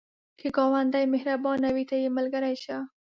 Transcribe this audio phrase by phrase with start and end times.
[0.39, 2.77] که ګاونډی مهربانه وي، ته یې ملګری شه